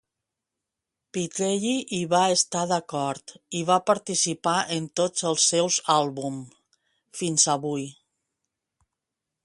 [1.17, 6.41] Pitrelli hi va estar d'acord i va participar en tots els seus àlbum
[7.21, 7.87] fins avui.